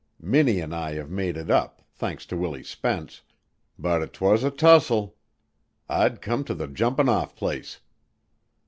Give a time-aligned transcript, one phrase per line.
[0.19, 3.21] Minnie an' I have made it up, thanks to Willie Spence,
[3.77, 5.15] but 'twas a tussle.
[5.87, 7.81] I'd come to the jumpin' off place."